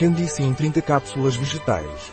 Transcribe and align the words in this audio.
Candicin 0.00 0.54
30 0.54 0.80
cápsulas 0.80 1.36
vegetais. 1.36 2.10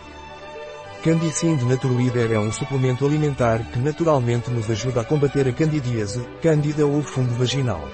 Candicin 1.01 1.55
de 1.55 1.63
Naturleader 1.63 2.33
é 2.33 2.37
um 2.37 2.51
suplemento 2.51 3.05
alimentar 3.05 3.63
que 3.71 3.79
naturalmente 3.79 4.51
nos 4.51 4.69
ajuda 4.69 4.99
a 4.99 5.05
combater 5.05 5.47
a 5.47 5.53
candidíase, 5.53 6.19
cândida 6.41 6.85
ou 6.85 7.01
fungo 7.01 7.33
vaginal. 7.35 7.87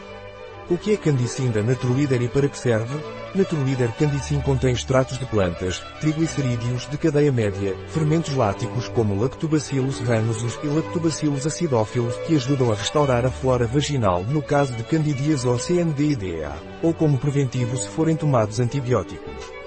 O 0.67 0.79
que 0.79 0.93
é 0.93 0.97
Candicin 0.97 1.51
da 1.51 1.61
Naturleader 1.61 2.23
e 2.23 2.27
para 2.27 2.49
que 2.49 2.57
serve? 2.57 2.95
Naturleader 3.35 3.91
Candicin 3.91 4.41
contém 4.41 4.73
extratos 4.73 5.19
de 5.19 5.27
plantas, 5.27 5.83
triglicerídeos 6.01 6.89
de 6.89 6.97
cadeia 6.97 7.31
média, 7.31 7.75
fermentos 7.89 8.33
láticos 8.33 8.87
como 8.87 9.21
Lactobacillus 9.21 9.99
ranosus 9.99 10.57
e 10.63 10.67
Lactobacillus 10.69 11.45
acidófilos 11.45 12.15
que 12.25 12.35
ajudam 12.35 12.71
a 12.71 12.75
restaurar 12.75 13.27
a 13.27 13.29
flora 13.29 13.67
vaginal 13.67 14.23
no 14.23 14.41
caso 14.41 14.73
de 14.73 14.81
candidíase 14.81 15.47
ou 15.47 15.59
CNDIDA, 15.59 16.51
ou 16.81 16.95
como 16.95 17.19
preventivo 17.19 17.77
se 17.77 17.87
forem 17.89 18.15
tomados 18.15 18.59
antibióticos. 18.59 19.62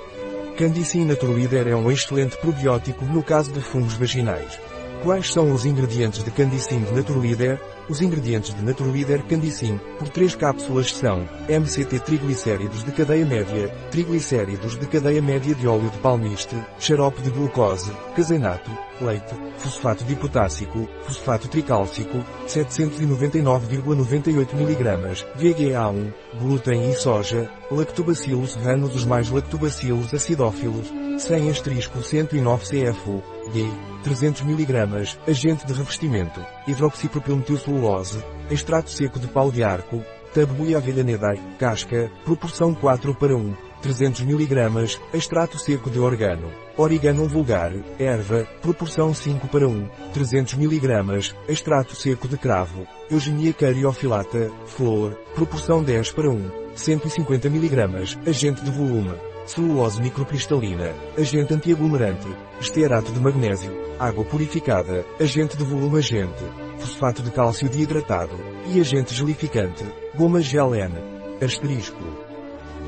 Candicin 0.56 1.04
Naturleader 1.04 1.68
é 1.68 1.76
um 1.76 1.90
excelente 1.90 2.38
probiótico 2.38 3.04
no 3.04 3.22
caso 3.22 3.52
de 3.52 3.60
fungos 3.60 3.92
vaginais. 3.92 4.58
Quais 5.06 5.32
são 5.32 5.52
os 5.52 5.64
ingredientes 5.64 6.22
de 6.24 6.32
Candicin 6.32 6.82
de 6.82 6.92
Naturleader? 6.92 7.60
Os 7.88 8.02
ingredientes 8.02 8.52
de 8.52 8.60
Naturleader 8.60 9.22
Candicin, 9.22 9.78
por 10.00 10.08
3 10.08 10.34
cápsulas 10.34 10.92
são 10.92 11.28
MCT 11.48 12.00
triglicéridos 12.00 12.82
de 12.82 12.90
cadeia 12.90 13.24
média, 13.24 13.68
triglicéridos 13.92 14.76
de 14.76 14.84
cadeia 14.88 15.22
média 15.22 15.54
de 15.54 15.68
óleo 15.68 15.88
de 15.90 15.98
palmiste, 15.98 16.56
xarope 16.80 17.22
de 17.22 17.30
glucose, 17.30 17.92
caseinato, 18.16 18.68
leite, 19.00 19.32
fosfato 19.58 20.02
dipotássico, 20.02 20.88
fosfato 21.04 21.46
tricálcico, 21.46 22.24
799,98 22.48 24.54
mg, 24.54 25.24
VGA1, 25.38 26.12
glúten 26.40 26.90
e 26.90 26.94
soja, 26.96 27.48
lactobacillus 27.70 28.56
rano 28.56 28.88
dos 28.88 29.04
mais 29.04 29.30
lactobacillus 29.30 30.12
acidófilos, 30.12 30.92
100 31.16 31.50
asterisco 31.50 32.02
109 32.02 32.64
CFU, 32.64 33.22
D, 33.52 33.70
300 34.02 34.42
mg, 34.42 35.18
agente 35.26 35.66
de 35.66 35.72
revestimento, 35.72 36.40
hidroxipropilmetilcelulose, 36.66 38.22
extrato 38.50 38.90
seco 38.90 39.18
de 39.18 39.28
pau 39.28 39.50
de 39.50 39.62
arco, 39.62 40.02
tabuia 40.34 40.78
avelhanedae, 40.78 41.40
casca, 41.58 42.10
proporção 42.24 42.74
4 42.74 43.14
para 43.14 43.36
1, 43.36 43.54
300 43.80 44.20
mg, 44.22 44.98
extrato 45.14 45.58
seco 45.58 45.88
de 45.88 45.98
organo, 45.98 46.50
origano 46.76 47.26
vulgar, 47.28 47.72
erva, 47.98 48.46
proporção 48.60 49.14
5 49.14 49.48
para 49.48 49.68
1, 49.68 49.88
300 50.12 50.54
mg, 50.54 51.34
extrato 51.48 51.94
seco 51.94 52.28
de 52.28 52.36
cravo, 52.36 52.86
eugenia 53.10 53.52
cariophyllata, 53.52 54.50
flor, 54.66 55.14
proporção 55.34 55.82
10 55.82 56.10
para 56.12 56.30
1, 56.30 56.50
150 56.74 57.48
mg, 57.48 58.18
agente 58.26 58.62
de 58.62 58.70
volume 58.70 59.35
celulose 59.46 60.00
microcristalina, 60.00 60.94
agente 61.16 61.54
antiaglomerante, 61.54 62.28
estearato 62.60 63.12
de 63.12 63.20
magnésio, 63.20 63.70
água 63.98 64.24
purificada, 64.24 65.04
agente 65.20 65.56
de 65.56 65.64
volume 65.64 65.98
agente, 65.98 66.44
fosfato 66.78 67.22
de 67.22 67.30
cálcio 67.30 67.68
desidratado, 67.68 68.36
e 68.66 68.80
agente 68.80 69.14
gelificante, 69.14 69.84
goma 70.14 70.40
gel 70.40 70.74
N. 70.74 70.94
Asterisco. 71.42 72.02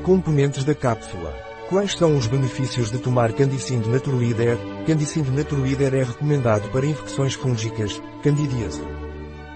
Componentes 0.03 0.63
da 0.63 0.75
cápsula. 0.75 1.33
Quais 1.69 1.93
são 1.93 2.17
os 2.17 2.25
benefícios 2.25 2.91
de 2.91 2.97
tomar 2.97 3.31
Candicin 3.33 3.79
de 3.79 3.89
Naturleader? 3.89 4.57
Candicin 4.87 5.21
de 5.21 5.31
Naturleader 5.31 5.93
é 5.93 6.03
recomendado 6.03 6.69
para 6.69 6.85
infecções 6.85 7.35
fúngicas, 7.35 8.01
candidíase. 8.23 8.81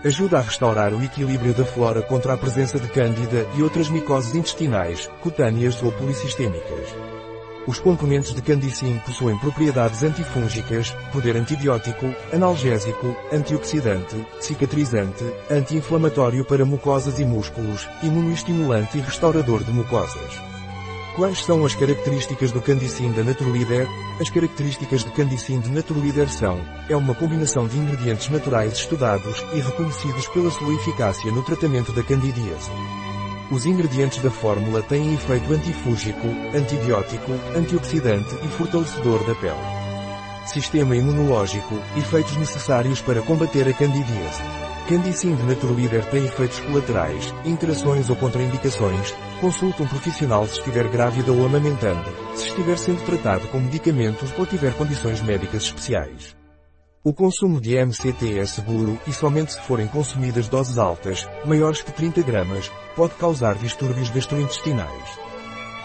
Ajuda 0.06 0.40
a 0.40 0.42
restaurar 0.42 0.94
o 0.94 1.02
equilíbrio 1.02 1.54
da 1.54 1.64
flora 1.64 2.02
contra 2.02 2.34
a 2.34 2.38
presença 2.38 2.78
de 2.78 2.90
cândida 2.90 3.48
e 3.56 3.64
outras 3.64 3.90
micoses 3.90 4.36
intestinais, 4.36 5.10
cutâneas 5.22 5.82
ou 5.82 5.94
polissistêmicas. 5.94 6.94
Os 7.66 7.80
componentes 7.80 8.36
de 8.36 8.42
Candicin 8.42 8.98
possuem 9.06 9.38
propriedades 9.40 10.04
antifúngicas, 10.04 10.92
poder 11.14 11.38
antibiótico, 11.38 12.14
analgésico, 12.34 13.16
antioxidante, 13.32 14.28
cicatrizante, 14.42 15.24
anti-inflamatório 15.50 16.44
para 16.44 16.66
mucosas 16.66 17.18
e 17.20 17.24
músculos, 17.24 17.88
imunoestimulante 18.02 18.98
e 18.98 19.02
restaurador 19.02 19.64
de 19.64 19.72
mucosas. 19.72 20.53
Quais 21.16 21.46
são 21.46 21.64
as 21.64 21.76
características 21.76 22.52
do 22.52 22.60
Candicin 22.60 23.12
da 23.12 23.24
Naturleader? 23.24 23.88
As 24.20 24.32
características 24.32 25.04
de 25.04 25.12
Candicin 25.12 25.60
de 25.60 25.70
Naturleader 25.70 26.28
são, 26.28 26.60
é 26.90 26.96
uma 26.96 27.14
combinação 27.14 27.68
de 27.68 27.78
ingredientes 27.78 28.30
naturais 28.30 28.74
estudados 28.74 29.46
e 29.54 29.60
reconhecidos 29.60 30.28
pela 30.30 30.50
sua 30.50 30.74
eficácia 30.74 31.32
no 31.32 31.44
tratamento 31.44 31.92
da 31.92 32.02
candidíase. 32.02 32.72
Os 33.52 33.68
ingredientes 33.68 34.24
da 34.24 34.32
fórmula 34.32 34.82
têm 34.82 35.14
efeito 35.14 35.54
antifúngico, 35.54 36.28
antibiótico, 36.56 37.32
antioxidante 37.56 38.36
e 38.44 38.48
fortalecedor 38.48 39.24
da 39.24 39.36
pele. 39.36 39.54
Sistema 40.48 40.96
imunológico, 40.96 41.76
efeitos 41.96 42.36
necessários 42.38 43.02
para 43.02 43.22
combater 43.22 43.68
a 43.68 43.74
candidíase. 43.74 44.42
Candicin 44.88 45.34
de 45.38 45.44
Naturleader 45.44 46.06
tem 46.10 46.26
efeitos 46.26 46.60
colaterais, 46.60 47.34
interações 47.46 48.10
ou 48.10 48.18
contraindicações. 48.18 49.16
Consulte 49.40 49.82
um 49.82 49.88
profissional 49.88 50.46
se 50.46 50.60
estiver 50.60 50.90
grávida 50.90 51.32
ou 51.32 51.46
amamentando, 51.46 52.10
se 52.36 52.48
estiver 52.48 52.78
sendo 52.78 53.02
tratado 53.06 53.48
com 53.48 53.60
medicamentos 53.62 54.34
ou 54.38 54.46
tiver 54.46 54.74
condições 54.74 55.22
médicas 55.22 55.64
especiais. 55.64 56.36
O 57.02 57.14
consumo 57.14 57.62
de 57.62 57.78
MCT 57.78 58.38
é 58.38 58.46
seguro 58.46 59.00
e 59.08 59.14
somente 59.14 59.54
se 59.54 59.62
forem 59.62 59.88
consumidas 59.88 60.50
doses 60.50 60.78
altas, 60.78 61.30
maiores 61.46 61.82
que 61.82 61.92
30 61.94 62.22
gramas, 62.22 62.70
pode 62.94 63.14
causar 63.14 63.56
distúrbios 63.56 64.10
gastrointestinais. 64.10 65.20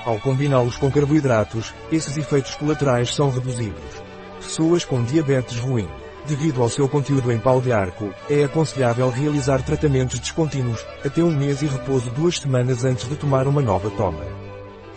Ao 0.04 0.18
combiná-los 0.18 0.76
com 0.76 0.90
carboidratos, 0.90 1.72
esses 1.92 2.16
efeitos 2.16 2.56
colaterais 2.56 3.14
são 3.14 3.30
reduzidos. 3.30 4.02
Pessoas 4.40 4.84
com 4.84 5.04
diabetes 5.04 5.58
ruim 5.58 5.88
Devido 6.28 6.62
ao 6.62 6.68
seu 6.68 6.86
conteúdo 6.86 7.32
em 7.32 7.38
pau 7.38 7.58
de 7.58 7.72
arco, 7.72 8.12
é 8.28 8.44
aconselhável 8.44 9.08
realizar 9.08 9.62
tratamentos 9.62 10.18
descontínuos, 10.18 10.84
até 11.02 11.24
um 11.24 11.34
mês 11.34 11.62
e 11.62 11.66
repouso 11.66 12.10
duas 12.10 12.38
semanas 12.38 12.84
antes 12.84 13.08
de 13.08 13.16
tomar 13.16 13.48
uma 13.48 13.62
nova 13.62 13.88
toma. 13.88 14.26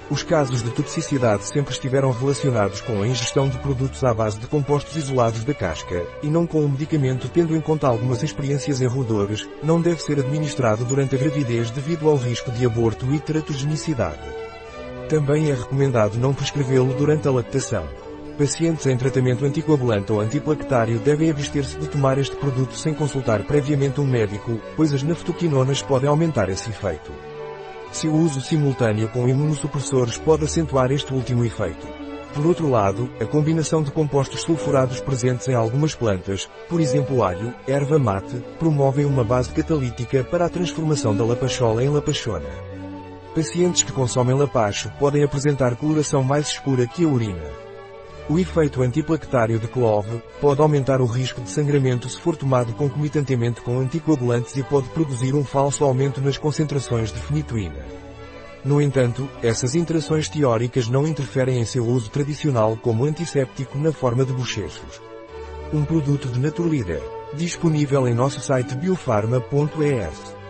Os 0.09 0.23
casos 0.23 0.61
de 0.61 0.69
toxicidade 0.71 1.45
sempre 1.45 1.71
estiveram 1.71 2.11
relacionados 2.11 2.81
com 2.81 3.01
a 3.01 3.07
ingestão 3.07 3.47
de 3.47 3.57
produtos 3.59 4.03
à 4.03 4.13
base 4.13 4.39
de 4.39 4.47
compostos 4.47 4.97
isolados 4.97 5.45
da 5.45 5.53
casca, 5.53 6.05
e 6.21 6.27
não 6.27 6.45
com 6.45 6.65
o 6.65 6.69
medicamento 6.69 7.29
tendo 7.29 7.55
em 7.55 7.61
conta 7.61 7.87
algumas 7.87 8.21
experiências 8.21 8.81
errodoras, 8.81 9.47
não 9.63 9.79
deve 9.79 10.03
ser 10.03 10.19
administrado 10.19 10.83
durante 10.83 11.15
a 11.15 11.17
gravidez 11.17 11.71
devido 11.71 12.09
ao 12.09 12.17
risco 12.17 12.51
de 12.51 12.65
aborto 12.65 13.05
e 13.13 13.19
teratogenicidade. 13.21 14.19
Também 15.07 15.49
é 15.49 15.53
recomendado 15.53 16.17
não 16.17 16.33
prescrevê-lo 16.33 16.93
durante 16.93 17.25
a 17.25 17.31
lactação. 17.31 18.00
Pacientes 18.41 18.87
em 18.87 18.97
tratamento 18.97 19.45
anticoagulante 19.45 20.11
ou 20.11 20.19
antiplaquetário 20.19 20.97
devem 20.97 21.29
abster-se 21.29 21.77
de 21.77 21.87
tomar 21.87 22.17
este 22.17 22.35
produto 22.35 22.75
sem 22.75 22.91
consultar 22.91 23.43
previamente 23.43 24.01
um 24.01 24.03
médico, 24.03 24.59
pois 24.75 24.91
as 24.91 25.03
naftoquinonas 25.03 25.83
podem 25.83 26.09
aumentar 26.09 26.49
esse 26.49 26.71
efeito. 26.71 27.11
Seu 27.91 28.11
uso 28.11 28.41
simultâneo 28.41 29.09
com 29.09 29.29
imunossupressores 29.29 30.17
pode 30.17 30.45
acentuar 30.45 30.91
este 30.91 31.13
último 31.13 31.45
efeito. 31.45 31.85
Por 32.33 32.47
outro 32.47 32.67
lado, 32.67 33.11
a 33.21 33.25
combinação 33.25 33.83
de 33.83 33.91
compostos 33.91 34.41
sulfurados 34.41 34.99
presentes 34.99 35.47
em 35.47 35.53
algumas 35.53 35.93
plantas, 35.93 36.49
por 36.67 36.81
exemplo 36.81 37.23
alho, 37.23 37.53
erva 37.67 37.99
mate, 37.99 38.43
promovem 38.57 39.05
uma 39.05 39.23
base 39.23 39.51
catalítica 39.51 40.23
para 40.23 40.47
a 40.47 40.49
transformação 40.49 41.15
da 41.15 41.23
lapachola 41.23 41.83
em 41.83 41.89
lapachona. 41.89 42.49
Pacientes 43.35 43.83
que 43.83 43.91
consomem 43.91 44.35
lapacho 44.35 44.91
podem 44.97 45.23
apresentar 45.23 45.75
coloração 45.75 46.23
mais 46.23 46.47
escura 46.47 46.87
que 46.87 47.05
a 47.05 47.07
urina. 47.07 47.70
O 48.31 48.39
efeito 48.39 48.81
antiplaquetário 48.81 49.59
de 49.59 49.67
clove 49.67 50.23
pode 50.39 50.61
aumentar 50.61 51.01
o 51.01 51.05
risco 51.05 51.41
de 51.41 51.49
sangramento 51.49 52.07
se 52.07 52.17
for 52.17 52.37
tomado 52.37 52.71
concomitantemente 52.71 53.59
com 53.59 53.77
anticoagulantes 53.77 54.55
e 54.55 54.63
pode 54.63 54.87
produzir 54.87 55.35
um 55.35 55.43
falso 55.43 55.83
aumento 55.83 56.21
nas 56.21 56.37
concentrações 56.37 57.11
de 57.11 57.19
fenitoína. 57.19 57.85
No 58.63 58.81
entanto, 58.81 59.27
essas 59.43 59.75
interações 59.75 60.29
teóricas 60.29 60.87
não 60.87 61.05
interferem 61.05 61.59
em 61.59 61.65
seu 61.65 61.85
uso 61.85 62.09
tradicional 62.09 62.77
como 62.77 63.03
antisséptico 63.03 63.77
na 63.77 63.91
forma 63.91 64.23
de 64.23 64.31
bochechos. 64.31 65.01
Um 65.73 65.83
produto 65.83 66.29
de 66.29 66.39
Naturleader, 66.39 67.03
disponível 67.33 68.07
em 68.07 68.13
nosso 68.13 68.39
site 68.39 68.75
biofarma.es. 68.75 70.40